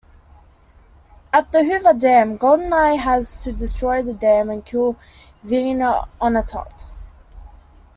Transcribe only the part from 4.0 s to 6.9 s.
the dam and kill Xenia Onatopp.